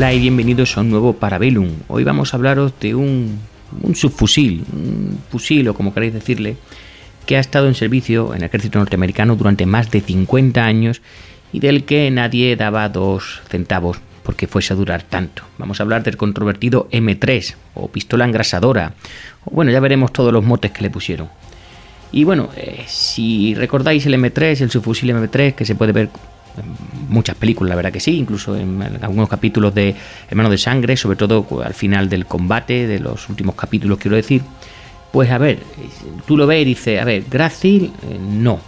[0.00, 1.72] Hola y bienvenidos a un nuevo Parabellum.
[1.88, 3.38] Hoy vamos a hablaros de un,
[3.92, 6.56] subfusil, un fusil o como queréis decirle,
[7.26, 11.02] que ha estado en servicio en el ejército norteamericano durante más de 50 años
[11.52, 15.42] y del que nadie daba dos centavos porque fuese a durar tanto.
[15.58, 18.94] Vamos a hablar del controvertido M3 o pistola engrasadora.
[19.44, 21.28] Bueno, ya veremos todos los motes que le pusieron.
[22.10, 26.08] Y bueno, eh, si recordáis el M3, el subfusil M3 que se puede ver
[27.08, 29.94] muchas películas, la verdad que sí, incluso en algunos capítulos de
[30.28, 34.42] Hermano de Sangre, sobre todo al final del combate, de los últimos capítulos, quiero decir.
[35.12, 35.58] Pues a ver,
[36.26, 38.60] tú lo ves y dices, a ver, grácil, eh, no.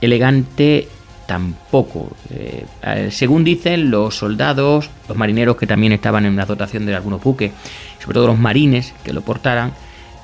[0.00, 0.88] Elegante,
[1.26, 2.10] tampoco.
[2.30, 2.66] Eh,
[3.10, 7.52] según dicen los soldados, los marineros que también estaban en la dotación de algunos buques,
[7.98, 9.72] sobre todo los marines que lo portaran,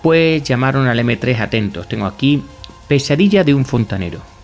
[0.02, 1.88] pues llamaron al M3 atentos.
[1.88, 2.42] Tengo aquí
[2.86, 4.37] pesadilla de un fontanero.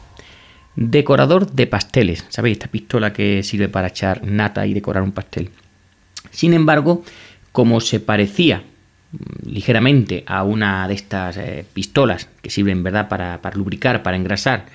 [0.76, 2.56] Decorador de pasteles, ¿sabéis?
[2.56, 5.50] Esta pistola que sirve para echar nata y decorar un pastel.
[6.30, 7.04] Sin embargo,
[7.52, 8.64] como se parecía
[9.12, 14.66] mm, ligeramente a una de estas eh, pistolas que sirven verdad para, lubricar, para engrasar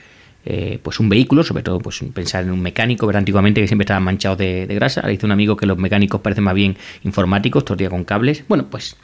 [0.45, 3.83] eh, pues un vehículo, sobre todo pues pensar en un mecánico, ver antiguamente que siempre
[3.83, 7.65] estaban manchados de, grasa, le dice un amigo que los mecánicos parecen más bien informáticos,
[7.65, 8.43] todo con cables.
[8.47, 8.95] Bueno, pues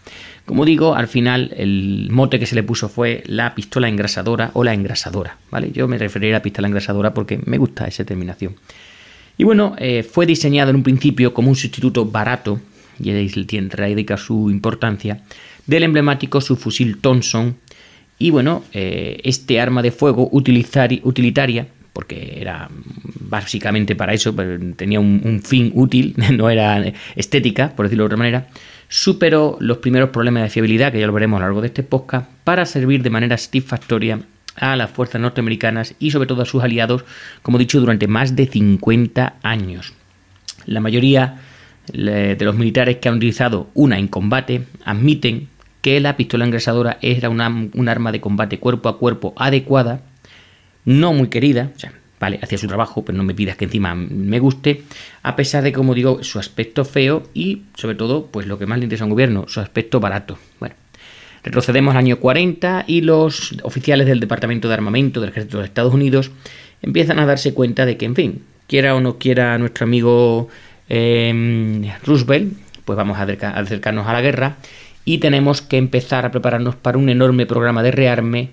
[0.46, 4.64] como digo, al final el mote que se le puso fue la pistola engrasadora o
[4.64, 5.72] la engrasadora, ¿vale?
[5.72, 8.56] Yo me referiría a la pistola engrasadora porque me gusta esa terminación.
[9.38, 12.62] Y bueno, eh, fue diseñado en un principio como un sustituto barato,
[13.00, 13.28] y ahí
[13.70, 15.22] radica su importancia,
[15.66, 17.58] del emblemático subfusil Thompson.
[18.18, 22.70] Y bueno, eh, este arma de fuego utilitaria, porque era
[23.20, 24.34] básicamente para eso,
[24.76, 26.84] tenía un, un fin útil, no era
[27.16, 28.48] estética, por decirlo de otra manera,
[28.88, 31.84] superó los primeros problemas de fiabilidad, que ya lo veremos a lo largo de este
[31.84, 34.22] podcast, para servir de manera satisfactoria
[34.56, 37.04] a las fuerzas norteamericanas y sobre todo a sus aliados,
[37.42, 39.94] como he dicho, durante más de 50 años.
[40.66, 41.42] La mayoría
[41.92, 45.50] de los militares que han utilizado una en combate admiten
[45.86, 50.02] que la pistola engrasadora era una, un arma de combate cuerpo a cuerpo adecuada,
[50.84, 53.94] no muy querida, o sea, vale, hacía su trabajo, pero no me pidas que encima
[53.94, 54.82] me guste,
[55.22, 58.80] a pesar de, como digo, su aspecto feo y, sobre todo, pues lo que más
[58.80, 60.40] le interesa a un gobierno, su aspecto barato.
[60.60, 60.74] Bueno,
[61.44, 65.94] retrocedemos al año 40 y los oficiales del Departamento de Armamento del Ejército de Estados
[65.94, 66.32] Unidos
[66.82, 70.48] empiezan a darse cuenta de que, en fin, quiera o no quiera nuestro amigo
[70.90, 73.24] em, Roosevelt, pues vamos a
[73.60, 74.58] acercarnos a la guerra
[75.06, 78.52] y tenemos que empezar a prepararnos para un enorme programa de rearme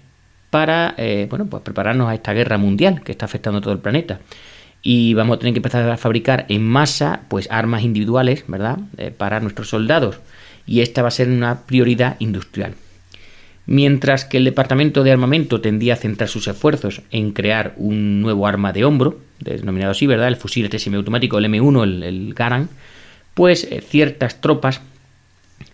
[0.51, 3.81] para eh, bueno, pues prepararnos a esta guerra mundial que está afectando a todo el
[3.81, 4.21] planeta.
[4.83, 8.79] Y vamos a tener que empezar a fabricar en masa pues armas individuales, ¿verdad?
[8.99, 10.19] Eh, para nuestros soldados.
[10.67, 12.75] Y esta va a ser una prioridad industrial.
[13.65, 18.47] Mientras que el Departamento de Armamento tendía a centrar sus esfuerzos en crear un nuevo
[18.47, 20.29] arma de hombro, denominado así, ¿verdad?
[20.29, 22.69] El fusil semiautomático, el M1, el, el Garand,
[23.35, 24.83] pues eh, ciertas tropas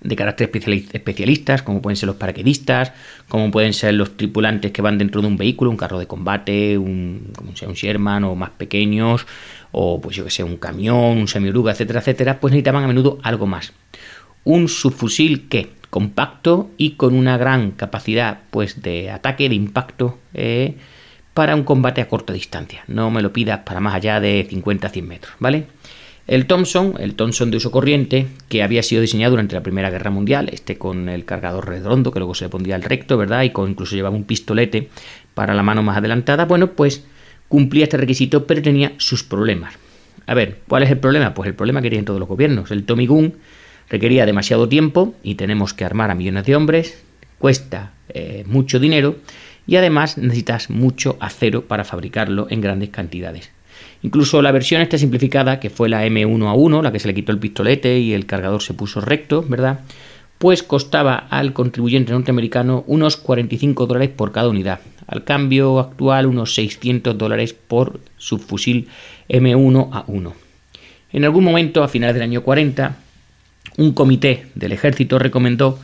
[0.00, 0.50] de carácter
[0.93, 2.93] especialistas, como pueden ser los paraquedistas,
[3.28, 6.78] como pueden ser los tripulantes que van dentro de un vehículo, un carro de combate,
[6.78, 9.26] un, sea un Sherman o más pequeños,
[9.72, 13.19] o pues yo que sé, un camión, un semiuruga, etcétera, etcétera, pues necesitaban a menudo
[13.22, 13.72] algo más.
[14.44, 20.76] Un subfusil que compacto y con una gran capacidad pues de ataque, de impacto eh,
[21.34, 22.84] para un combate a corta distancia.
[22.88, 25.66] No me lo pidas para más allá de 50-100 metros, ¿vale?
[26.28, 30.11] El Thompson, el Thompson de uso corriente, que había sido diseñado durante la Primera Guerra
[30.11, 33.44] Mundial, este con el cargador redondo, que luego se le pondría al recto, ¿verdad?
[33.44, 34.91] Y con, incluso llevaba un pistolete
[35.32, 37.03] para la mano más adelantada, bueno, pues
[37.49, 39.79] cumplía este requisito, pero tenía sus problemas.
[40.26, 41.32] A ver, ¿cuál es el problema?
[41.32, 42.70] Pues el problema que tienen todos los gobiernos.
[42.70, 43.32] El Tommy Gun
[43.88, 47.03] requería demasiado tiempo y tenemos que armar a millones de hombres,
[47.38, 49.17] cuesta eh, mucho dinero
[49.67, 53.50] y además necesitas mucho acero para fabricarlo en grandes cantidades.
[54.03, 57.39] Incluso la versión esta simplificada, que fue la M1A1, la que se le quitó el
[57.39, 59.81] pistolete y el cargador se puso recto, ¿verdad?
[60.39, 64.81] Pues costaba al contribuyente norteamericano unos 45 dólares por cada unidad.
[65.09, 68.89] Al cambio actual, unos 600 dólares por subfusil
[69.29, 70.33] M1A1.
[71.12, 72.97] En algún momento, a finales del año 40,
[73.79, 75.79] un comité del ejército recomendó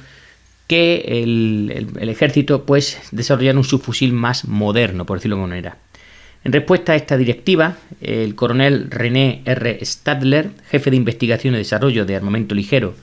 [0.66, 5.78] que el, ejército pues desarrollara un subfusil más moderno, por decirlo de manera.
[6.44, 9.78] En respuesta a esta directiva, el coronel René R.
[9.82, 12.94] Stadler, jefe de investigación y desarrollo de armamento ligero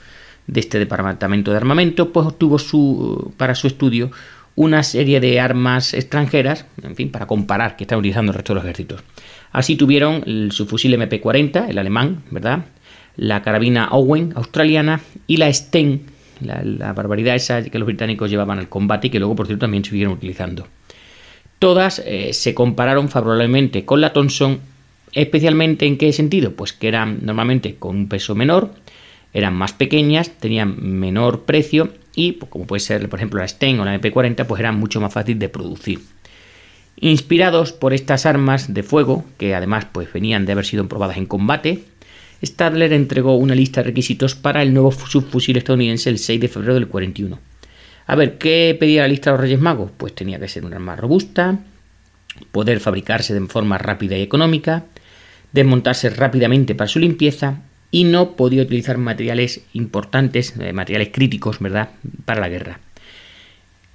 [0.45, 4.11] de este departamento de armamento, pues obtuvo su, para su estudio
[4.55, 8.55] una serie de armas extranjeras, en fin, para comparar que están utilizando el resto de
[8.55, 9.01] los ejércitos.
[9.51, 12.65] Así tuvieron el, su fusil MP40, el alemán, ¿verdad?
[13.15, 16.03] La carabina Owen australiana y la Sten,
[16.41, 19.83] la, barbaridad esa que los británicos llevaban al combate y que luego, por cierto, también
[19.83, 20.67] siguieron utilizando.
[21.61, 24.61] Todas eh, se compararon favorablemente con la Thompson,
[25.13, 26.55] especialmente en qué sentido?
[26.55, 28.73] Pues que eran normalmente con un peso menor,
[29.31, 33.79] eran más pequeñas, tenían menor precio y, pues, como puede ser, por ejemplo, la Sten
[33.79, 35.99] o la MP40, pues eran mucho más fácil de producir.
[36.95, 41.27] Inspirados por estas armas de fuego, que además pues, venían de haber sido probadas en
[41.27, 41.83] combate,
[42.43, 46.73] Stadler entregó una lista de requisitos para el nuevo subfusil estadounidense el 6 de febrero
[46.73, 47.50] del 41.
[48.11, 49.89] A ver, ¿qué pedía la lista de los Reyes Magos?
[49.95, 51.59] Pues tenía que ser un arma robusta,
[52.51, 54.83] poder fabricarse de forma rápida y económica,
[55.53, 61.91] desmontarse rápidamente para su limpieza y no podía utilizar materiales importantes, eh, materiales críticos, ¿verdad?,
[62.25, 62.81] para la guerra.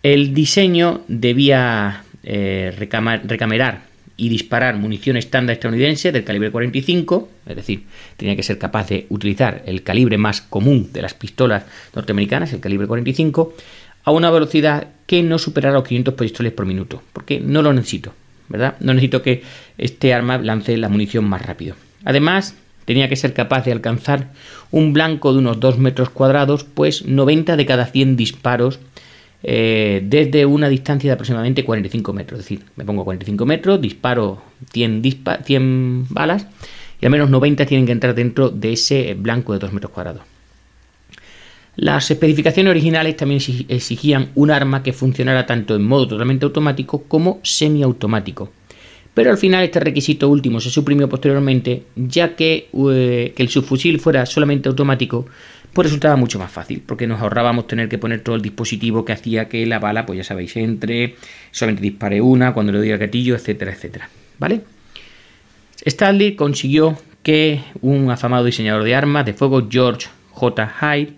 [0.02, 3.82] El diseño debía eh, recamerar
[4.16, 7.84] y disparar munición estándar estadounidense del calibre 45, es decir,
[8.16, 11.64] tenía que ser capaz de utilizar el calibre más común de las pistolas
[11.94, 13.54] norteamericanas, el calibre 45,
[14.06, 18.14] a una velocidad que no superara los 500 pistoles por minuto, porque no lo necesito,
[18.48, 18.76] ¿verdad?
[18.80, 19.42] No necesito que
[19.76, 21.74] este arma lance la munición más rápido.
[22.04, 22.54] Además,
[22.84, 24.32] tenía que ser capaz de alcanzar
[24.70, 28.78] un blanco de unos 2 metros cuadrados, pues 90 de cada 100 disparos
[29.42, 32.40] eh, desde una distancia de aproximadamente 45 metros.
[32.40, 34.40] Es decir, me pongo 45 metros, disparo
[34.72, 35.02] 100,
[35.44, 36.46] 100 balas
[37.00, 40.35] y al menos 90 tienen que entrar dentro de ese blanco de 2 metros cuadrados.
[41.76, 47.38] Las especificaciones originales también exigían un arma que funcionara tanto en modo totalmente automático como
[47.42, 48.50] semiautomático
[49.16, 53.98] pero al final este requisito último se suprimió posteriormente, ya que, eh, que el subfusil
[53.98, 55.24] fuera solamente automático,
[55.72, 59.14] pues resultaba mucho más fácil, porque nos ahorrábamos tener que poner todo el dispositivo que
[59.14, 61.16] hacía que la bala, pues ya sabéis, entre,
[61.50, 64.10] solamente dispare una cuando le doy al gatillo, etcétera, etcétera.
[64.38, 64.60] ¿Vale?
[65.86, 70.74] Stanley consiguió que un afamado diseñador de armas de fuego, George J.
[70.78, 71.14] Hyde,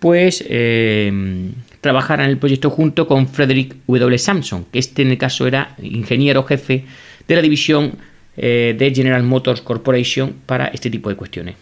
[0.00, 4.18] pues eh, en el proyecto junto con Frederick W.
[4.18, 6.84] Samson, que este en el caso era ingeniero jefe
[7.28, 7.92] de la división
[8.36, 11.54] eh, de General Motors Corporation para este tipo de cuestiones.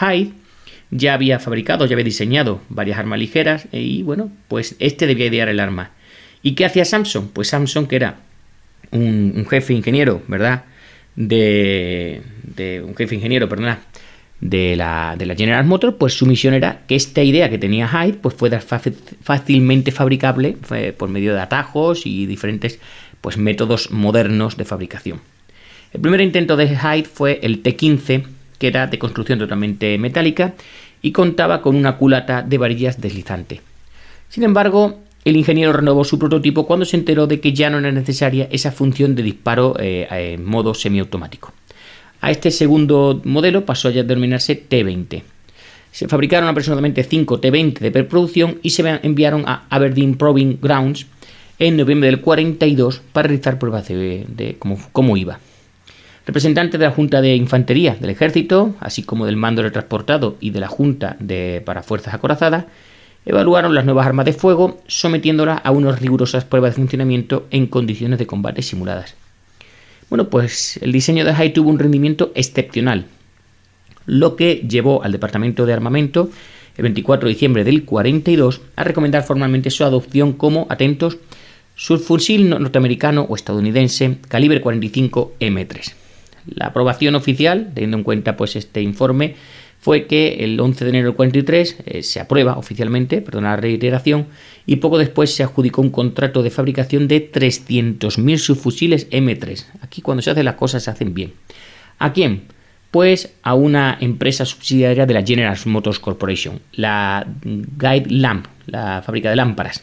[0.00, 0.32] Hyde
[0.90, 5.26] ya había fabricado, ya había diseñado varias armas ligeras eh, y bueno, pues este debía
[5.26, 5.90] idear el arma.
[6.42, 7.28] ¿Y qué hacía Samson?
[7.28, 8.16] Pues Samson, que era
[8.90, 10.64] un, jefe ingeniero, ¿verdad?
[11.16, 12.22] De,
[12.84, 13.80] un jefe ingeniero, perdona,
[14.44, 18.18] de la, de General Motors, pues su misión era que esta idea que tenía Hyde
[18.20, 20.58] pues fuera fácilmente fabricable
[20.98, 22.78] por medio de atajos y diferentes
[23.22, 25.20] pues, métodos modernos de fabricación.
[25.94, 28.26] El primer intento de Hyde fue el T-15,
[28.58, 30.52] que era de construcción totalmente metálica
[31.00, 33.62] y contaba con una culata de varillas deslizante.
[34.28, 37.92] Sin embargo, el ingeniero renovó su prototipo cuando se enteró de que ya no era
[37.92, 41.54] necesaria esa función de disparo eh, en modo semiautomático.
[42.24, 45.22] A este segundo modelo pasó a denominarse T-20.
[45.92, 51.04] Se fabricaron aproximadamente 5 T-20 de preproducción y se enviaron a Aberdeen Proving Grounds
[51.58, 55.38] en noviembre del 42 para realizar pruebas de, cómo, iba.
[56.24, 60.48] Representantes de la Junta de Infantería del Ejército, así como del Mando de Transportado y
[60.48, 62.64] de la Junta de, para Fuerzas Acorazadas,
[63.26, 68.18] evaluaron las nuevas armas de fuego, sometiéndolas a unas rigurosas pruebas de funcionamiento en condiciones
[68.18, 69.14] de combate simuladas.
[70.10, 73.06] Bueno, pues el diseño de Hyde tuvo un rendimiento excepcional,
[74.06, 76.30] lo que llevó al Departamento de Armamento
[76.76, 81.18] el 24 de diciembre del 42 a recomendar formalmente su adopción como, atentos,
[81.76, 85.92] subfusil norteamericano o estadounidense calibre 45 M3.
[86.46, 89.36] La aprobación oficial, teniendo en cuenta pues este informe,
[89.80, 94.26] fue que el 11 de enero del 43 eh, se aprueba oficialmente, perdona la reiteración,
[94.66, 99.66] y poco después se adjudicó un contrato de fabricación de 300.000 subfusiles M3.
[99.82, 101.34] Aquí cuando se hacen las cosas se hacen bien.
[101.98, 102.44] ¿A quién?
[102.90, 109.30] Pues a una empresa subsidiaria de la General Motors Corporation, la Guide Lamp, la fábrica
[109.30, 109.82] de lámparas.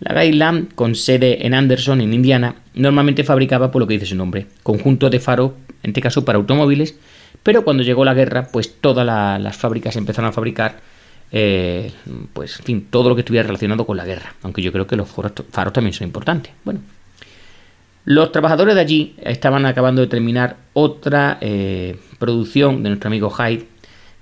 [0.00, 4.16] La Guide con sede en Anderson, en Indiana, normalmente fabricaba, por lo que dice su
[4.16, 6.96] nombre, conjunto de faro, en este caso para automóviles,
[7.42, 10.80] pero cuando llegó la guerra, pues todas las fábricas empezaron a fabricar,
[11.32, 11.92] eh,
[12.32, 14.96] pues, en fin, todo lo que estuviera relacionado con la guerra, aunque yo creo que
[14.96, 16.52] los faros, también son importantes.
[16.64, 16.80] Bueno,
[18.04, 23.66] los trabajadores de allí estaban acabando de terminar otra eh, producción de nuestro amigo Hyde,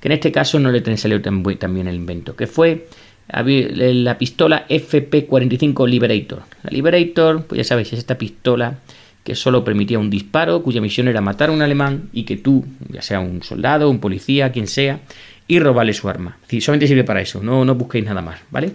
[0.00, 2.88] que en este caso no le salió tan bien el invento, que fue
[3.28, 6.42] la pistola FP45 Liberator.
[6.62, 8.78] La Liberator, pues ya sabéis, es esta pistola
[9.23, 12.66] que solo permitía un disparo, cuya misión era matar a un alemán y que tú,
[12.90, 15.00] ya sea un soldado, un policía, quien sea,
[15.46, 16.38] y robarle su arma.
[16.48, 18.72] Es solamente sirve para eso, no, no busquéis nada más, ¿vale?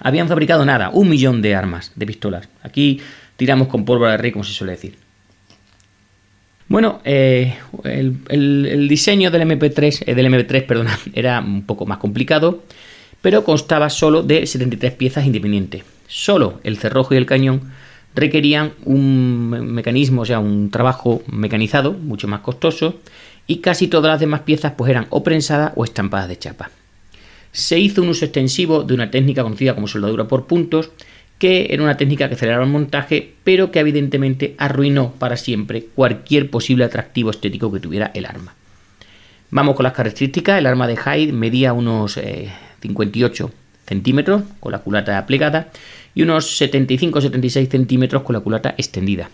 [0.00, 2.48] Habían fabricado nada, un millón de armas, de pistolas.
[2.62, 3.00] Aquí
[3.36, 4.96] tiramos con pólvora de rey, como se suele decir.
[6.68, 12.64] Bueno, eh, el, diseño del MP3, eh, del MP3 perdona, era un poco más complicado,
[13.22, 15.84] pero constaba solo de 73 piezas independientes.
[16.08, 17.72] Solo el cerrojo y el cañón
[18.14, 23.00] requerían un mecanismo, o sea, un trabajo mecanizado, mucho más costoso,
[23.46, 26.70] y casi todas las demás piezas pues eran o prensadas o estampadas de chapa.
[27.52, 30.90] Se hizo un uso extensivo de una técnica conocida como soldadura por puntos,
[31.38, 36.50] que era una técnica que aceleraba el montaje, pero que evidentemente arruinó para siempre cualquier
[36.50, 38.54] posible atractivo estético que tuviera el arma.
[39.50, 40.58] Vamos con las características.
[40.58, 42.18] El arma de Hyde medía unos
[42.80, 45.68] 58 eh, centímetros con la culata plegada
[46.14, 49.30] y unos 75-76 centímetros con la culata extendida.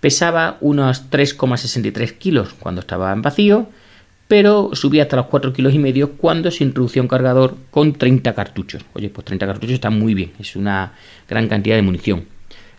[0.00, 3.68] Pesaba unos 3,63 kilos cuando estaba en vacío,
[4.28, 8.34] pero subía hasta los 4 kilos y medio cuando se introducía un cargador con 30
[8.34, 8.84] cartuchos.
[8.94, 10.92] Oye, pues 30 cartuchos está muy bien, es una
[11.28, 12.24] gran cantidad de munición.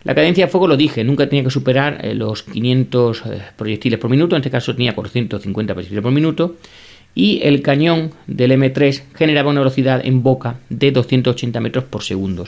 [0.04, 3.98] La cadencia de fuego, lo dije, nunca tenía que superar eh, los 500 eh, proyectiles
[3.98, 6.56] por minuto, en este caso tenía 450 proyectiles por minuto,
[7.14, 12.44] y el cañón del M3 generaba una velocidad en boca de 280 metros por segundo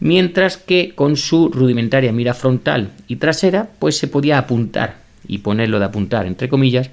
[0.00, 4.96] mientras que con su rudimentaria mira frontal y trasera, pues se podía apuntar,
[5.26, 6.90] y ponerlo de apuntar entre comillas,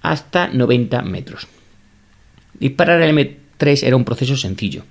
[0.00, 1.46] hasta 90 metros.
[2.58, 4.84] Disparar el M3 era un proceso sencillo.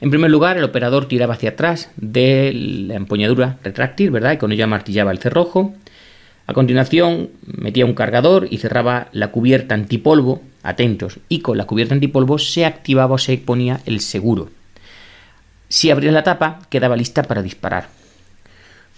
[0.00, 4.32] En primer lugar, el operador tiraba hacia atrás de la empuñadura retráctil, ¿verdad?
[4.32, 5.74] Y con ella martillaba el cerrojo.
[6.46, 11.94] A continuación, metía un cargador y cerraba la cubierta antipolvo, atentos, y con la cubierta
[11.94, 14.50] antipolvo se activaba o se ponía el seguro,
[15.72, 17.88] si abrías la tapa, quedaba lista para disparar.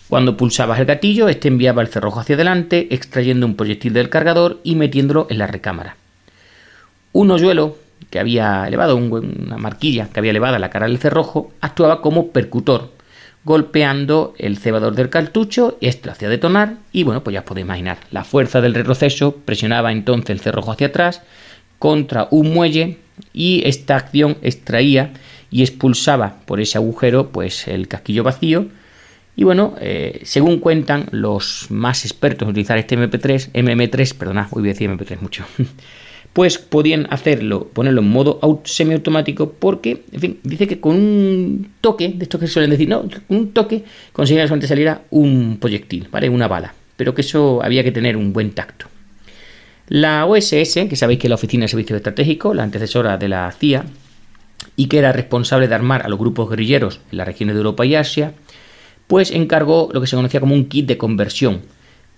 [0.09, 4.59] Cuando pulsabas el gatillo, este enviaba el cerrojo hacia adelante, extrayendo un proyectil del cargador
[4.65, 5.95] y metiéndolo en la recámara.
[7.13, 7.79] Un hoyuelo
[8.11, 12.91] que había elevado, una marquilla que había elevado la cara del cerrojo, actuaba como percutor,
[13.45, 17.99] golpeando el cebador del cartucho, esto hacía detonar, y bueno, pues ya os podéis imaginar,
[18.11, 21.23] la fuerza del retroceso presionaba entonces el cerrojo hacia atrás
[21.79, 22.99] contra un muelle
[23.33, 25.13] y esta acción extraía
[25.55, 28.67] y expulsaba por ese agujero pues el casquillo vacío
[29.37, 34.65] y bueno, eh, según cuentan los más expertos en utilizar este MP3, MM3, perdona, voy
[34.65, 35.45] a decir MP3 mucho,
[36.33, 42.09] pues podían hacerlo, ponerlo en modo semiautomático porque, en fin, dice que con un toque,
[42.09, 46.29] de esto que suelen decir, no, con un toque conseguía solamente saliera un proyectil, ¿vale?
[46.29, 48.87] Una bala, pero que eso había que tener un buen tacto.
[49.87, 53.53] La OSS, que sabéis que es la Oficina de Servicios Estratégicos, la antecesora de la
[53.53, 53.85] CIA,
[54.77, 57.87] y que era responsable de armar a los grupos guerrilleros en las regiones de Europa
[57.87, 58.35] y Asia,
[59.07, 61.63] pues encargó lo que se conocía como un kit de conversión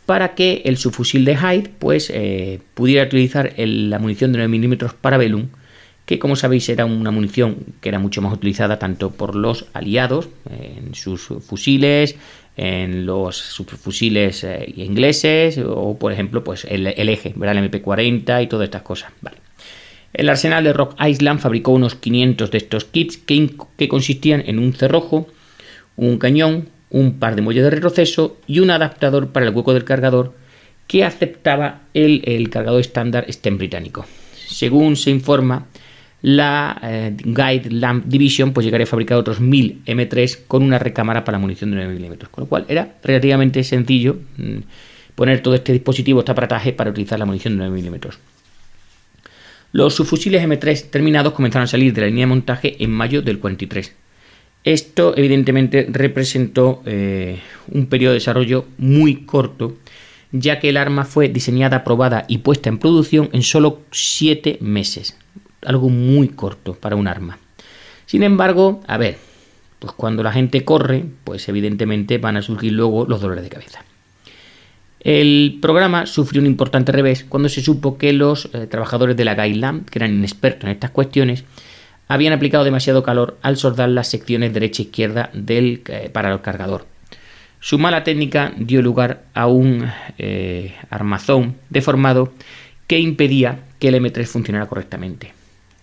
[0.06, 4.94] para que el subfusil de Hyde pues, eh, pudiera utilizar la munición de 9 milímetros
[4.94, 5.48] Parabellum,
[6.06, 10.28] que como sabéis era una munición que era mucho más utilizada tanto por los aliados
[10.48, 12.14] en sus fusiles,
[12.56, 18.66] en los subfusiles eh, ingleses o por ejemplo pues el, eje, el MP40 y todas
[18.66, 19.12] estas cosas.
[20.16, 24.72] El arsenal de Rock Island fabricó unos 500 de estos kits que, consistían en un
[24.72, 25.28] cerrojo,
[25.94, 29.84] un cañón, un par de muelles de retroceso y un adaptador para el hueco del
[29.84, 30.32] cargador
[30.86, 34.06] que aceptaba el, cargador estándar STEM británico.
[34.48, 35.66] Según se informa,
[36.22, 41.24] la eh, Guide Lamp Division pues llegaría a fabricar otros 1000 M3 con una recámara
[41.24, 44.56] para munición de 9 mm, con lo cual era relativamente sencillo mm,
[45.14, 48.35] poner todo este dispositivo, este aparataje para utilizar la munición de 9 mm.
[49.76, 53.38] Los subfusiles M3 terminados comenzaron a salir de la línea de montaje en mayo del
[53.38, 53.94] 43.
[54.64, 57.40] Esto evidentemente representó eh,
[57.70, 59.76] un periodo de desarrollo muy corto,
[60.32, 65.18] ya que el arma fue diseñada, probada y puesta en producción en solo 7 meses.
[65.60, 67.38] Algo muy corto para un arma.
[68.06, 69.18] Sin embargo, a ver,
[69.78, 73.84] pues cuando la gente corre, pues evidentemente van a surgir luego los dolores de cabeza.
[75.06, 79.36] El programa sufrió un importante revés cuando se supo que los eh, trabajadores de la
[79.36, 81.44] Guideland, que eran inexpertos en estas cuestiones,
[82.08, 86.40] habían aplicado demasiado calor al soldar las secciones derecha e izquierda del, eh, para el
[86.40, 86.86] cargador.
[87.60, 92.32] Su mala técnica dio lugar a un eh, armazón deformado
[92.88, 95.34] que impedía que el M3 funcionara correctamente.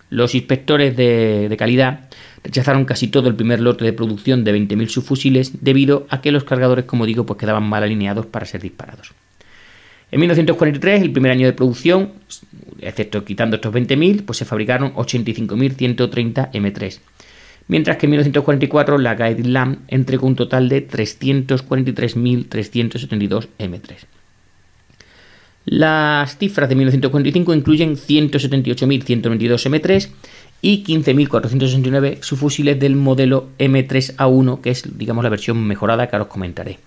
[0.10, 2.10] Los inspectores de calidad
[2.44, 6.44] rechazaron casi todo el primer lote de producción de 20.000 subfusiles debido a que los
[6.44, 9.12] cargadores, como digo, pues quedaban mal alineados para ser disparados.
[10.12, 12.12] En 1943, el primer año de producción,
[12.80, 17.00] excepto quitando estos 20.000, pues se fabricaron 85.130 M3.
[17.68, 24.06] mientras que en 1944 la Guideland entregó un total de 343.372 M3.
[25.66, 30.10] Las cifras de 1945 incluyen 178.122 M3
[30.64, 36.32] y 15.469 subfusiles del modelo M3A1, que es digamos la versión mejorada que ahora os
[36.32, 36.80] comentaré.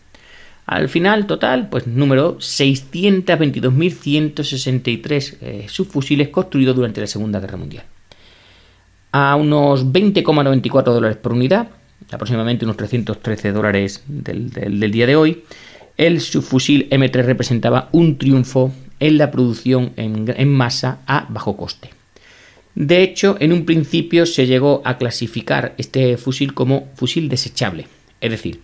[0.65, 7.85] Al final, total, pues número 622.163 eh, subfusiles construidos durante la Segunda Guerra Mundial.
[9.13, 11.69] A unos 20,94 dólares por unidad,
[12.11, 15.45] aproximadamente unos 313 dólares del, día de hoy,
[15.99, 21.96] el subfusil M3 representaba un triunfo en la producción en, en masa a bajo coste.
[22.77, 27.89] De hecho, en un principio se llegó a clasificar este fusil como fusil desechable,
[28.21, 28.61] es decir,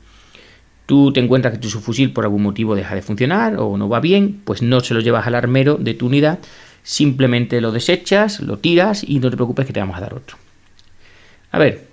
[0.84, 4.00] tú te encuentras que tu subfusil por algún motivo deja de funcionar o no va
[4.00, 6.40] bien, pues no se lo llevas al armero de tu unidad,
[6.82, 10.36] simplemente lo desechas, lo tiras y no te preocupes que te vamos a dar otro.
[11.50, 11.86] A ver,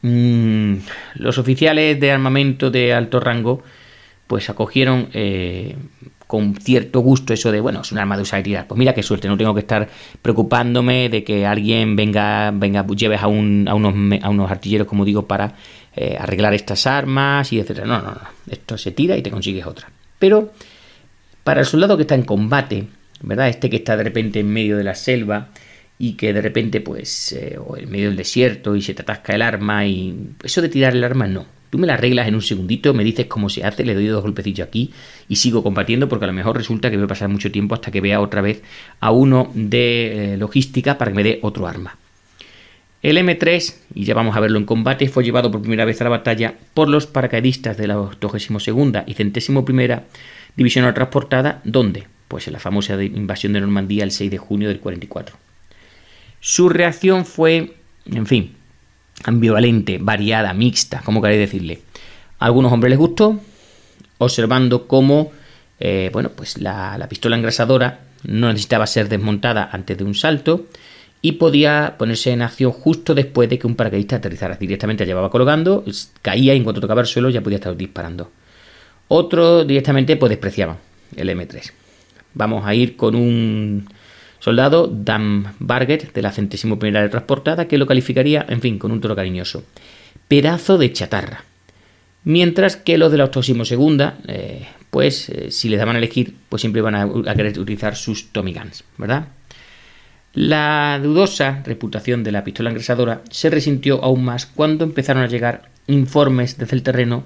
[0.00, 0.76] mm,
[1.16, 3.62] los oficiales de armamento de alto rango
[4.26, 5.76] pues acogieron eh,
[6.28, 8.66] con cierto gusto eso de, bueno, es un arma de usabilidad.
[8.66, 9.88] Pues mira qué suerte, no tengo que estar
[10.20, 15.06] preocupándome de que alguien venga, venga lleves a, un, a, unos, a unos artilleros, como
[15.06, 15.54] digo, para
[15.96, 17.86] eh, arreglar estas armas y etcétera.
[17.86, 18.20] No, no, no.
[18.48, 19.90] Esto se tira y te consigues otra.
[20.18, 20.52] Pero
[21.44, 22.84] para el soldado que está en combate,
[23.22, 23.48] ¿verdad?
[23.48, 25.48] Este que está de repente en medio de la selva
[25.98, 29.34] y que de repente, pues, eh, o en medio del desierto y se te atasca
[29.34, 31.46] el arma y eso de tirar el arma, no.
[31.70, 34.22] Tú me la arreglas en un segundito, me dices cómo se hace, le doy dos
[34.22, 34.92] golpecillos aquí
[35.28, 37.90] y sigo combatiendo porque a lo mejor resulta que voy a pasar mucho tiempo hasta
[37.90, 38.62] que vea otra vez
[39.00, 41.98] a uno de eh, logística para que me dé otro arma.
[43.00, 46.04] El M3, y ya vamos a verlo en combate, fue llevado por primera vez a
[46.04, 50.02] la batalla por los paracaidistas de la 82 y 101
[50.56, 52.08] División Transportada, ¿dónde?
[52.26, 55.36] Pues en la famosa invasión de Normandía el 6 de junio del 44.
[56.40, 58.56] Su reacción fue, en fin,
[59.24, 61.80] ambivalente, variada, mixta, como queréis decirle.
[62.38, 63.40] A algunos hombres les gustó,
[64.18, 65.32] observando cómo
[65.80, 70.66] eh, bueno, pues la pistola engrasadora no necesitaba ser desmontada antes de un salto,
[71.20, 74.56] y podía ponerse en acción justo después de que un paracaidista aterrizara.
[74.56, 75.84] Directamente la llevaba colgando,
[76.22, 78.30] caía y en cuanto tocaba el suelo ya podía estar disparando.
[79.08, 80.76] Otro directamente pues despreciaban
[81.16, 81.72] el M3.
[82.34, 83.88] Vamos a ir con un
[84.38, 88.92] soldado, Dan Barger, de la centésimo primera de transportada, que lo calificaría, en fin, con
[88.92, 89.64] un toro cariñoso.
[90.28, 91.44] Pedazo de chatarra.
[92.24, 96.34] Mientras que los de la 82 segunda, eh, pues eh, si les daban a elegir,
[96.48, 99.28] pues siempre iban a, a querer utilizar sus Tommy Guns, ¿verdad?
[100.34, 105.70] La dudosa reputación de la pistola engrasadora se resintió aún más cuando empezaron a llegar
[105.86, 107.24] informes desde el terreno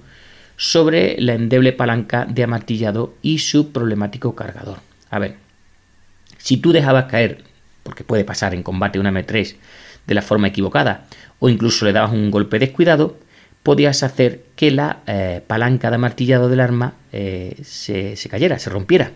[0.57, 4.79] sobre la endeble palanca de amartillado y su problemático cargador.
[5.11, 5.37] A ver,
[6.43, 7.45] si tú dejabas caer,
[7.83, 9.57] porque puede pasar en combate una M3
[10.07, 11.07] de la forma equivocada,
[11.39, 13.17] o incluso le dabas un golpe descuidado,
[13.63, 18.71] podías hacer que la eh, palanca de amartillado del arma eh, se, se, cayera, se
[18.71, 19.13] rompiera.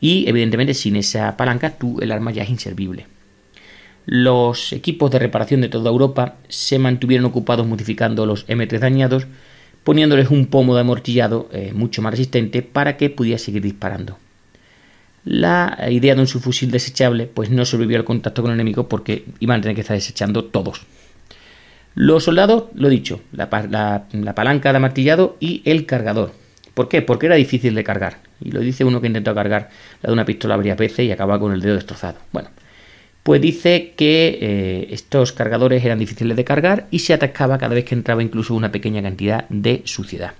[0.00, 3.06] Y evidentemente sin esa palanca tú el arma ya es inservible
[4.06, 9.26] los equipos de reparación de toda Europa se mantuvieron ocupados modificando los M3 dañados,
[9.82, 14.18] poniéndoles un pomo de amortillado eh, mucho más resistente para que pudiera seguir disparando.
[15.24, 19.24] La idea de un subfusil desechable pues no sobrevivió al contacto con el enemigo porque
[19.40, 20.82] iban a tener que estar desechando todos.
[21.94, 23.48] Los soldados, lo dicho, la,
[24.12, 26.32] la palanca de amartillado y el cargador.
[26.74, 27.02] ¿Por qué?
[27.02, 28.18] Porque era difícil de cargar.
[28.40, 29.70] Y lo dice uno que intentó cargar
[30.02, 32.18] la de una pistola varias veces y acaba con el dedo destrozado.
[32.32, 32.48] Bueno,
[33.22, 37.84] pues dice que eh, estos cargadores eran difíciles de cargar y se atascaba cada vez
[37.84, 40.34] que entraba incluso una pequeña cantidad de suciedad.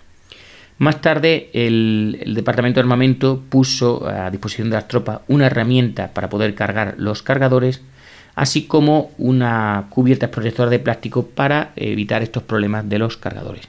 [0.79, 6.29] Más tarde el, Departamento de Armamento puso a disposición de las tropas una herramienta para
[6.29, 7.81] poder cargar los cargadores,
[8.35, 13.69] así como una cubierta protectora de plástico para evitar estos problemas de los cargadores.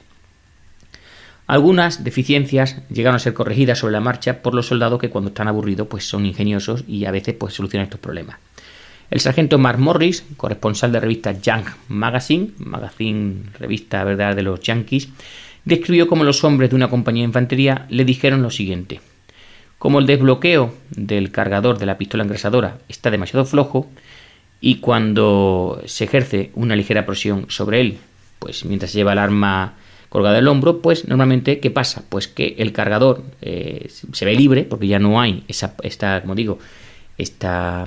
[1.46, 5.46] Algunas deficiencias llegaron a ser corregidas sobre la marcha por los soldados que cuando están
[5.46, 8.38] aburridos pues son ingeniosos y a veces pues solucionan estos problemas.
[9.08, 14.58] El sargento Mark Morris, corresponsal de la revista Young Magazine, magazine revista verdad de los
[14.58, 15.08] Yankees,
[15.66, 19.00] describió cómo los hombres de una compañía de infantería le dijeron lo siguiente.
[19.78, 23.90] Como el desbloqueo del cargador de la pistola engrasadora está demasiado flojo
[24.60, 27.98] y cuando se ejerce una ligera presión sobre él,
[28.38, 29.74] pues mientras lleva el arma
[30.08, 32.04] colgada del hombro, pues normalmente, ¿qué pasa?
[32.08, 36.34] Pues que el cargador eh, se ve libre, porque ya no hay esa, esta, como
[36.34, 36.58] digo,
[37.18, 37.86] esta,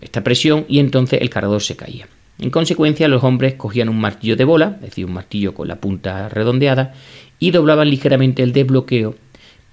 [0.00, 2.06] esta presión y entonces el cargador se caía.
[2.38, 5.76] En consecuencia, los hombres cogían un martillo de bola, es decir, un martillo con la
[5.76, 6.94] punta redondeada,
[7.38, 9.14] y doblaban ligeramente el desbloqueo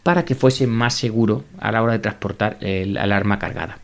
[0.03, 3.79] para que fuese más seguro a la hora de transportar el, arma cargada.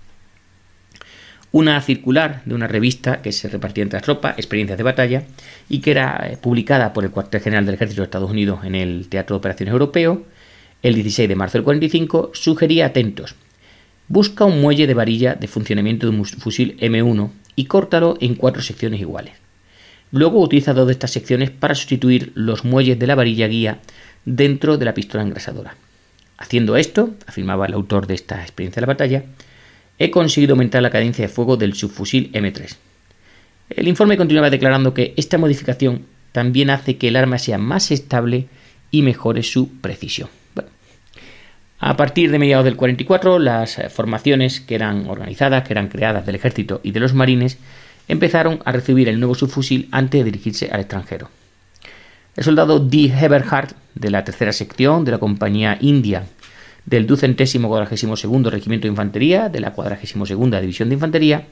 [1.52, 5.24] una circular de una revista que se repartía entre las tropas, Experiencias de Batalla,
[5.70, 8.76] y que era eh, publicada por el Cuartel General del Ejército de Estados Unidos en
[8.76, 10.24] el Teatro de Operaciones Europeo,
[10.84, 13.36] el 16 de marzo del 45, sugería atentos.
[14.08, 18.62] Busca un muelle de varilla de funcionamiento de un fusil M1 y córtalo en cuatro
[18.62, 19.34] secciones iguales.
[20.12, 23.80] Luego utiliza dos de estas secciones para sustituir los muelles de la varilla guía
[24.24, 25.76] dentro de la pistola engrasadora.
[26.38, 29.24] Haciendo esto, afirmaba el autor de esta experiencia de la batalla,
[30.00, 32.76] he conseguido aumentar la cadencia de fuego del subfusil M3.
[33.72, 38.48] El informe continuaba declarando que esta modificación también hace que el arma sea más estable
[38.92, 40.30] y mejore su precisión.
[41.80, 46.36] A partir de mediados del 44, las formaciones que eran organizadas, que eran creadas del
[46.36, 47.58] ejército y de los marines,
[48.08, 51.30] empezaron a recibir el nuevo subfusil antes de dirigirse al extranjero.
[52.36, 53.12] El soldado D.
[53.20, 56.26] Eberhard, de la tercera sección de la compañía India
[56.86, 61.48] del ducentésimo cuadragésimo segundo regimiento de infantería de la cuadragésimo segunda división de infantería,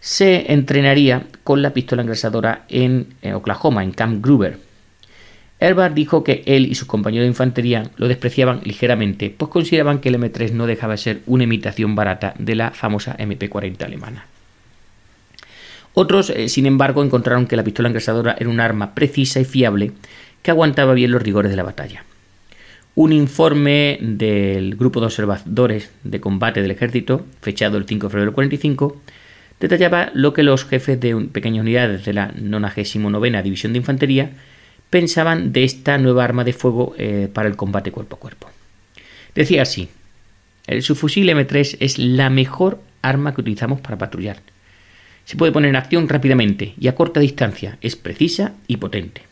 [0.00, 4.58] se entrenaría con la pistola engrasadora en, Oklahoma, en Camp Gruber.
[5.60, 10.08] Herbert dijo que él y sus compañeros de infantería lo despreciaban ligeramente, pues consideraban que
[10.08, 14.26] el M3 no dejaba de ser una imitación barata de la famosa MP40 alemana.
[15.94, 19.92] Otros, eh, sin embargo, encontraron que la pistola engrasadora era un arma precisa y fiable
[20.42, 22.04] que aguantaba bien los rigores de la batalla.
[22.94, 28.30] Un informe del grupo de observadores de combate del ejército, fechado el 5 de febrero
[28.30, 28.96] del 45,
[29.58, 34.30] detallaba lo que los jefes de pequeñas unidades de la 99 División de Infantería
[34.90, 38.50] pensaban de esta nueva arma de fuego eh, para el combate cuerpo a cuerpo.
[39.34, 39.88] Decía así,
[40.66, 44.40] el subfusil M3 es la mejor arma que utilizamos para patrullar.
[45.24, 49.22] Se puede poner en acción rápidamente y a corta distancia, es precisa y potente.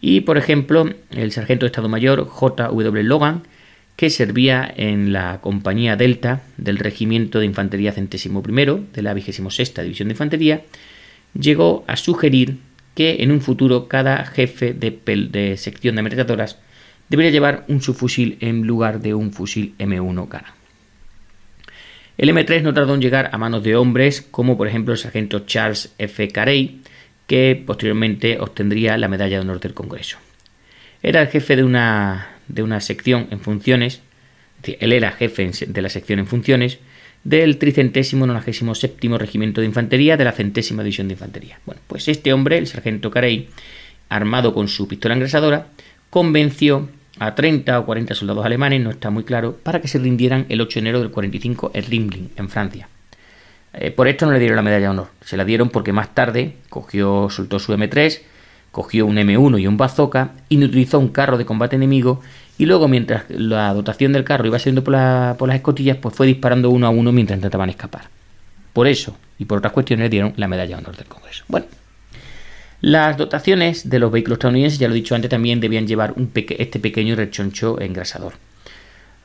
[0.00, 3.02] Y, por ejemplo, el sargento de Estado Mayor J.W.
[3.04, 3.42] Logan,
[3.94, 9.74] que servía en la compañía Delta del Regimiento de Infantería Centésimo I de la 26
[9.76, 10.62] División de Infantería,
[11.38, 12.56] llegó a sugerir
[12.94, 16.58] que en un futuro cada jefe de, sección de ametralladoras
[17.08, 20.54] debería llevar un subfusil en lugar de un fusil M1 Cara.
[22.18, 25.40] El M3 no tardó en llegar a manos de hombres como por ejemplo el sargento
[25.40, 26.28] Charles F.
[26.28, 26.80] Carey,
[27.26, 30.18] que posteriormente obtendría la Medalla de Honor del Congreso.
[31.02, 34.02] Era el jefe de una, de una sección en funciones,
[34.62, 36.78] él era jefe de la sección en funciones
[37.24, 41.58] del tricentésimo nonagésimo séptimo regimiento de infantería de la centésima división de infantería.
[41.64, 43.48] Bueno, pues este hombre, el sargento Carey,
[44.08, 45.68] armado con su pistola engrasadora,
[46.10, 50.46] convenció a 30 o 40 soldados alemanes, no está muy claro, para que se rindieran
[50.48, 52.88] el 8 de enero del 45 en Rimling, en Francia.
[53.74, 55.08] Eh, por esto no le dieron la medalla de honor.
[55.24, 58.20] Se la dieron porque más tarde cogió, soltó su M3,
[58.70, 62.20] cogió un M1 y un bazooka y utilizó un carro de combate enemigo
[62.58, 64.94] y luego mientras la dotación del carro iba saliendo por,
[65.36, 68.02] por las escotillas, pues fue disparando uno a uno mientras intentaban escapar.
[68.72, 71.44] Por eso y por otras cuestiones dieron la medalla de honor del Congreso.
[71.48, 71.66] Bueno,
[72.80, 76.80] las dotaciones de los vehículos estadounidenses, ya lo he dicho antes, también debían llevar este
[76.80, 78.34] pequeño rechoncho engrasador.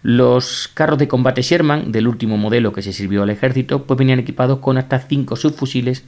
[0.04, 4.20] Los carros de combate Sherman del último modelo que se sirvió al ejército pues venían
[4.20, 6.04] equipados con hasta 5 subfusiles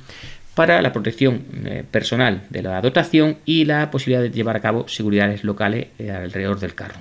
[0.54, 4.88] para la protección eh, personal de la dotación y la posibilidad de llevar a cabo
[4.88, 7.00] seguridades locales eh, alrededor del carro.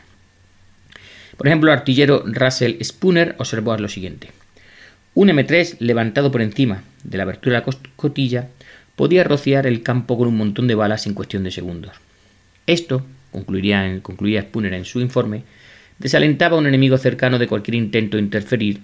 [1.38, 4.30] Por ejemplo, el artillero Russell Spooner observó lo siguiente.
[5.14, 8.48] Un M3 levantado por encima de la abertura de la cotilla
[8.96, 11.92] podía rociar el campo con un montón de balas en cuestión de segundos.
[12.66, 15.44] Esto, concluía Spooner en su informe,
[15.98, 18.80] desalentaba a un enemigo cercano de cualquier intento de interferir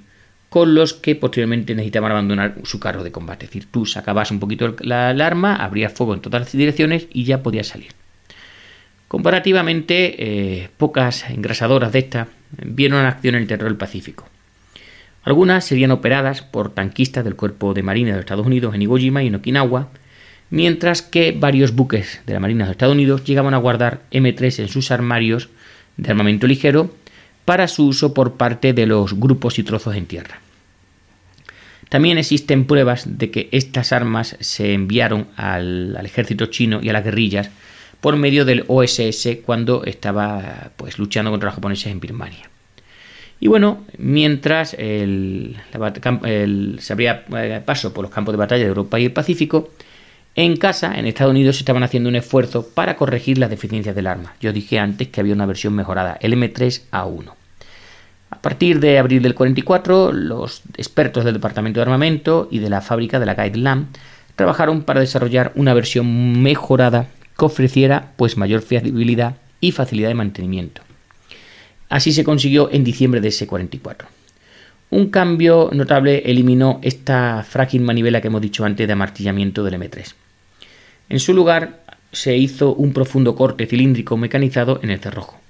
[0.49, 3.47] con los que posteriormente necesitaban abandonar su carro de combate.
[3.47, 7.25] Es decir, tú sacabas un poquito la alarma, abrías fuego en todas las direcciones y
[7.25, 7.91] ya podías salir.
[9.09, 12.29] Comparativamente, eh, pocas engrasadoras de estas
[12.65, 14.29] vieron acción en el terreno del Pacífico.
[15.23, 19.23] Algunas serían operadas por tanquistas del Cuerpo de Marina de Estados Unidos en Iwo Jima
[19.23, 19.89] y en Okinawa,
[20.51, 24.69] mientras que varios buques de la Marina de Estados Unidos llegaban a guardar M3 en
[24.69, 25.49] sus armarios
[25.97, 26.95] de armamento ligero
[27.45, 30.41] para su uso por parte de los grupos y trozos en tierra.
[31.89, 37.05] También existen pruebas de que estas armas se enviaron al, ejército chino y a las
[37.05, 37.51] guerrillas
[38.05, 42.51] por medio del OSS cuando estaba pues, luchando contra los japoneses en Birmania.
[43.41, 45.57] Y bueno, mientras el,
[46.81, 49.71] se abría eh, paso por los campos de batalla de Europa y el Pacífico,
[50.35, 54.35] en casa, en Estados Unidos, estaban haciendo un esfuerzo para corregir las deficiencias del arma.
[54.39, 57.33] Yo dije antes que había una versión mejorada, el M3A1.
[58.29, 62.83] A partir de abril del 44, los expertos del Departamento de Armamento y de la
[62.83, 63.87] fábrica de la Guide
[64.37, 70.83] trabajaron para desarrollar una versión mejorada que ofreciera pues mayor fiabilidad y facilidad de mantenimiento.
[71.89, 74.09] Así se consiguió en diciembre de ese 44.
[74.91, 80.15] Un cambio notable eliminó esta frágil manivela que hemos dicho antes de amartillamiento del M3.
[81.09, 81.81] En su lugar
[82.13, 85.41] se hizo un profundo corte cilíndrico mecanizado en el cerrojo.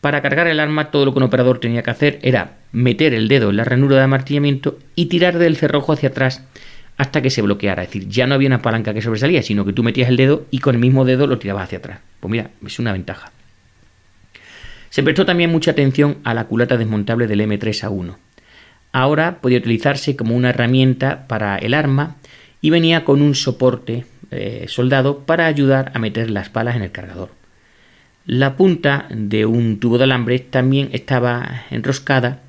[0.00, 3.26] Para cargar el arma todo lo que un operador tenía que hacer era meter el
[3.26, 6.44] dedo en la ranura de amartillamiento y tirar del cerrojo hacia atrás
[6.98, 7.84] hasta que se bloqueara.
[7.84, 10.46] Es decir, ya no había una palanca que sobresalía, sino que tú metías el dedo
[10.50, 12.00] y con el mismo dedo lo tirabas hacia atrás.
[12.20, 13.32] Pues mira, es una ventaja.
[14.90, 18.16] Se prestó también mucha atención a la culata desmontable del M3A1.
[18.92, 22.16] Ahora podía utilizarse como una herramienta para el arma
[22.60, 26.90] y venía con un soporte eh, soldado para ayudar a meter las balas en el
[26.90, 27.30] cargador.
[28.26, 32.42] La punta de un tubo de alambre también estaba enroscada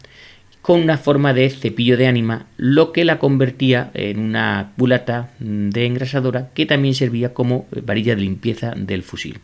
[0.62, 5.86] con una forma de cepillo de ánima, lo que la convertía en una culata de
[5.86, 9.39] engrasadora que también servía como varilla de limpieza del fusil.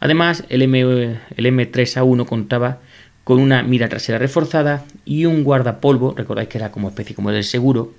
[0.00, 2.78] Además, el, M, el M3A1 contaba
[3.24, 7.44] con una mira trasera reforzada y un guardapolvo, recordáis que era como especie como del
[7.44, 7.94] seguro,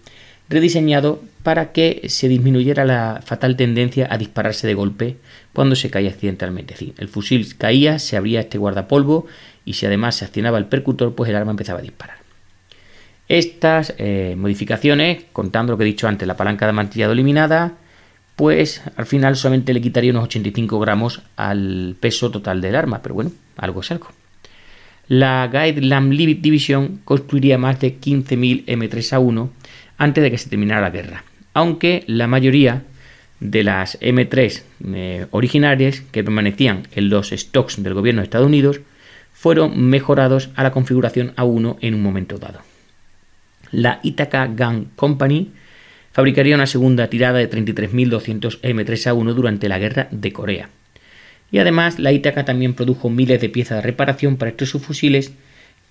[0.47, 5.17] rediseñado para que se disminuyera la fatal tendencia a dispararse de golpe
[5.53, 6.75] cuando se caía accidentalmente.
[6.97, 9.25] el fusil caía, se abría este guardapolvo
[9.65, 12.17] y si además se accionaba el percutor, pues el arma empezaba a disparar.
[13.27, 17.73] Estas eh, modificaciones, contando lo que he dicho antes, la palanca de mantillado eliminada,
[18.35, 23.15] pues al final solamente le quitaría unos 85 gramos al peso total del arma, pero
[23.15, 24.09] bueno, algo es algo.
[25.07, 29.49] La Guide Lamb Division construiría más de 15.000 M3A1
[29.97, 31.23] antes de que se terminara la guerra,
[31.53, 32.83] aunque la mayoría
[33.39, 38.81] de las M3 eh, originarias que permanecían en los stocks del gobierno de Estados Unidos
[39.45, 42.61] fueron mejorados a la configuración A1 en un momento dado.
[43.69, 45.51] La Ithaca Gun Company
[46.11, 50.69] fabricaría una segunda tirada de 33.200 M3A1 durante la guerra de Corea.
[51.51, 55.33] Y además la Ithaca también produjo miles de piezas de reparación para estos subfusiles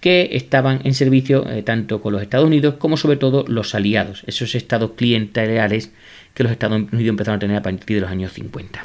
[0.00, 4.24] que estaban en servicio eh, tanto con los Estados Unidos como sobre todo los aliados,
[4.26, 5.92] esos estados clientelares
[6.34, 8.84] que los Estados Unidos empezaron a tener a partir de los años 50.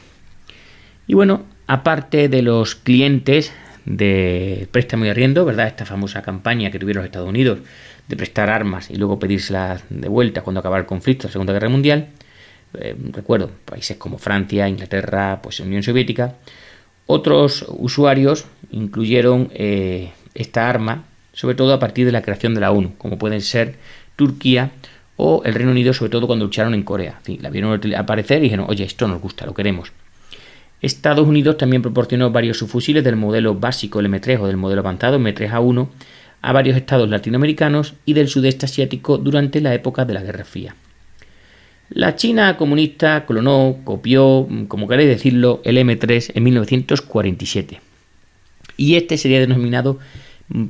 [1.07, 3.51] Y bueno, aparte de los clientes
[3.85, 5.67] de préstamo y arriendo, ¿verdad?
[5.67, 7.59] Esta famosa campaña que tuvieron los Estados Unidos
[8.07, 11.69] de prestar armas y luego pedírselas de vuelta cuando acabara el conflicto, la Segunda Guerra
[11.69, 12.09] Mundial,
[12.79, 16.35] eh, recuerdo, países como Francia, Inglaterra, pues Unión Soviética,
[17.05, 21.05] otros usuarios incluyeron eh, esta arma
[21.39, 23.75] sobre todo a partir de la creación de la ONU, como pueden ser
[24.17, 24.71] Turquía
[25.15, 27.21] o el Reino Unido, sobre todo cuando lucharon en Corea.
[27.39, 29.93] la vieron aparecer y dijeron, oye, esto nos gusta, lo queremos.
[30.81, 35.19] Estados Unidos también proporcionó varios subfusiles del modelo básico, el M3 o del modelo avanzado,
[35.19, 35.87] M3A1,
[36.41, 40.75] a varios estados latinoamericanos y del sudeste asiático durante la época de la Guerra Fría.
[41.89, 47.81] La China comunista clonó, copió, como queréis decirlo, el M3 en 1947.
[48.77, 49.99] Y este sería denominado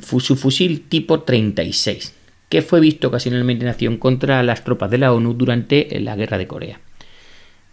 [0.01, 2.15] su fusil tipo 36,
[2.47, 6.37] que fue visto ocasionalmente en acción contra las tropas de la ONU durante la guerra
[6.37, 6.79] de Corea.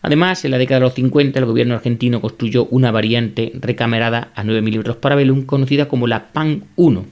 [0.07, 4.45] Además, en la década de los 50, el gobierno argentino construyó una variante recamerada a
[4.45, 7.05] 9 mm para Belum conocida como la PAN 1.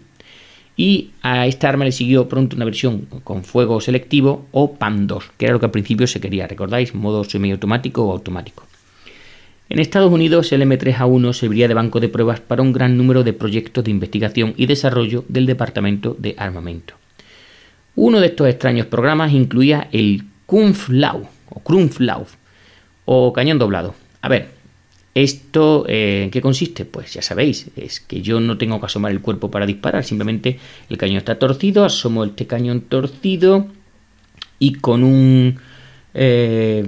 [0.76, 5.24] Y a esta arma le siguió pronto una versión con fuego selectivo o PAN 2,
[5.36, 6.94] que era lo que al principio se quería, ¿recordáis?
[6.94, 8.64] Modo semiautomático o automático.
[9.68, 13.32] En Estados Unidos, el M3A1 serviría de banco de pruebas para un gran número de
[13.32, 16.94] proyectos de investigación y desarrollo del Departamento de Armamento.
[17.96, 22.28] Uno de estos extraños programas incluía el Kunflau o Krumflau
[23.04, 23.94] o cañón doblado.
[24.22, 24.50] A ver,
[25.14, 26.84] ¿esto eh, en qué consiste?
[26.84, 30.58] Pues ya sabéis, es que yo no tengo que asomar el cuerpo para disparar, simplemente
[30.88, 33.68] el cañón está torcido, asomo este cañón torcido
[34.58, 35.58] y con un
[36.14, 36.86] eh,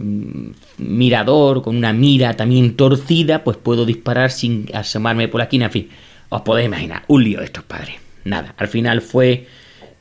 [0.78, 5.66] mirador, con una mira también torcida, pues puedo disparar sin asomarme por la esquina.
[5.66, 5.88] En fin,
[6.28, 7.96] os podéis imaginar, un lío de estos padres.
[8.24, 9.46] Nada, al final fue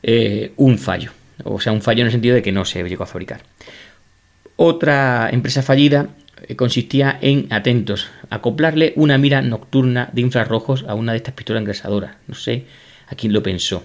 [0.02, 1.10] eh, un fallo.
[1.44, 3.42] O sea, un fallo en el sentido de que no se llegó a fabricar.
[4.56, 6.08] Otra empresa fallida
[6.48, 11.60] eh, consistía en, atentos, acoplarle una mira nocturna de infrarrojos a una de estas pistolas
[11.60, 12.16] engrasadoras.
[12.26, 12.64] No sé
[13.08, 13.84] a quién lo pensó.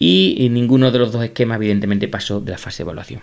[0.00, 3.20] y ninguno de los dos esquemas, evidentemente, pasó de la fase de evaluación.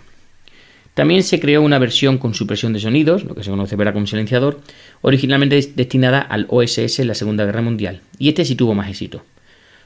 [0.96, 4.06] También se creó una versión con supresión de sonidos, lo que se conoce verá como
[4.06, 4.62] silenciador,
[5.02, 9.22] originalmente destinada al OSS en la Segunda Guerra Mundial, y este sí tuvo más éxito.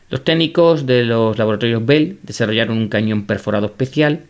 [0.08, 4.20] Los técnicos de los laboratorios Bell desarrollaron un cañón perforado especial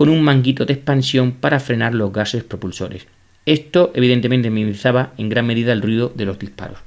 [0.00, 3.06] con un manguito de expansión para frenar los gases propulsores.
[3.44, 6.78] Esto evidentemente minimizaba en gran medida el ruido de los disparos.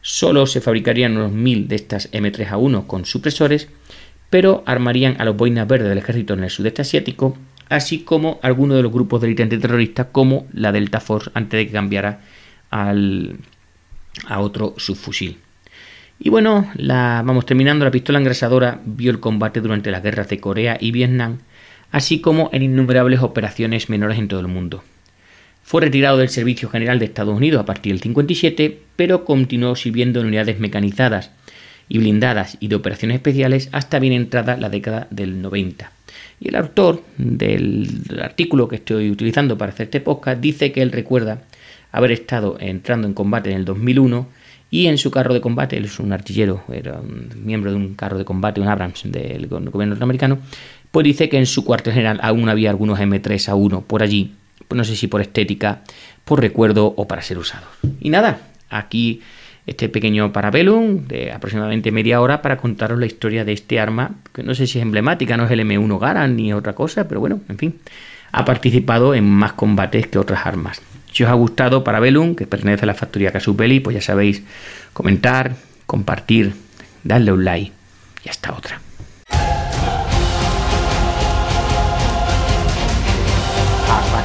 [0.00, 3.66] Solo se fabricarían unos 1000 de estas M3A1 con supresores,
[4.30, 7.36] pero armarían a los boinas verdes del ejército en el sudeste asiático
[7.68, 11.72] así como algunos de los grupos de antiterrorista como la Delta Force antes de que
[11.72, 12.20] cambiara
[12.70, 12.94] a
[14.38, 15.38] otro subfusil.
[16.20, 20.38] Y bueno, la, vamos terminando, la pistola engrasadora vio el combate durante las guerras de
[20.38, 21.38] Corea y Vietnam,
[21.90, 24.82] así como en innumerables operaciones menores en todo el mundo.
[25.62, 30.20] Fue retirado del Servicio General de Estados Unidos a partir del 57, pero continuó sirviendo
[30.20, 31.30] en unidades mecanizadas
[31.88, 35.92] y blindadas y de operaciones especiales hasta bien entrada la década del 90.
[36.40, 40.92] Y el autor del artículo que estoy utilizando para hacer este podcast dice que él
[40.92, 41.42] recuerda
[41.92, 44.28] haber estado entrando en combate en el 2001
[44.70, 47.94] y en su carro de combate, él es un artillero, era un miembro de un
[47.94, 50.38] carro de combate, un Abrams del gobierno norteamericano,
[50.90, 54.34] pues dice que en su cuartel general aún había algunos M3A1 por allí,
[54.68, 55.82] pues no sé si por estética,
[56.24, 57.68] por recuerdo o para ser usados.
[58.00, 59.20] Y nada, aquí
[59.66, 64.42] este pequeño parabellum de aproximadamente media hora para contaros la historia de este arma, que
[64.42, 67.40] no sé si es emblemática, no es el M1 Garand ni otra cosa, pero bueno,
[67.48, 67.78] en fin,
[68.32, 70.82] ha participado en más combates que otras armas.
[71.12, 74.42] Si os ha gustado Parabellum, que pertenece a la factoría Casus Belli, pues ya sabéis,
[74.92, 76.54] comentar, compartir,
[77.02, 77.72] darle un like
[78.24, 78.80] y hasta otra.